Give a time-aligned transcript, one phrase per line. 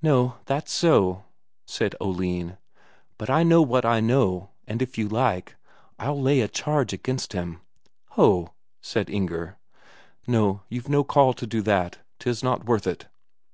[0.00, 1.26] "No, that's so,"
[1.66, 2.56] said Oline.
[3.18, 5.56] "But I know what I know, and if you like,
[5.98, 7.60] I'll lay a charge against him."
[8.12, 9.58] "Ho!" said Inger.
[10.26, 11.98] "No, you've no call to do that.
[12.18, 13.08] Tis not worth it."